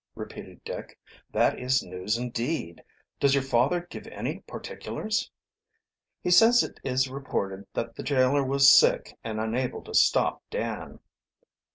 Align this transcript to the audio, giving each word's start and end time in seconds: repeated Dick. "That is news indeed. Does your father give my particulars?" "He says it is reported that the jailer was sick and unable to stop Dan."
repeated 0.15 0.63
Dick. 0.63 0.97
"That 1.31 1.59
is 1.59 1.83
news 1.83 2.17
indeed. 2.17 2.83
Does 3.19 3.35
your 3.35 3.43
father 3.43 3.81
give 3.87 4.07
my 4.09 4.41
particulars?" 4.47 5.29
"He 6.23 6.31
says 6.31 6.63
it 6.63 6.79
is 6.83 7.07
reported 7.07 7.67
that 7.75 7.93
the 7.93 8.01
jailer 8.01 8.43
was 8.43 8.71
sick 8.73 9.15
and 9.23 9.39
unable 9.39 9.83
to 9.83 9.93
stop 9.93 10.41
Dan." 10.49 11.01